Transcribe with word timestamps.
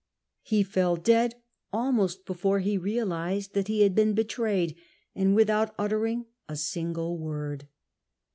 He 0.41 0.63
fell 0.63 0.95
dead 0.95 1.35
almost 1.71 2.25
before 2.25 2.57
he 2.57 2.75
realised 2.75 3.53
that 3.53 3.67
he 3.67 3.81
had 3.83 3.93
been 3.93 4.15
betrayed, 4.15 4.75
and 5.13 5.35
without 5.35 5.75
uttering 5.77 6.25
a 6.49 6.55
single 6.55 7.19
word. 7.19 7.67